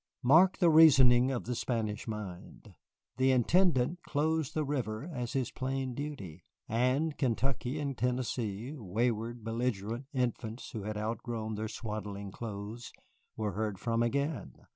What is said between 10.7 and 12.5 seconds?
who had outgrown their swaddling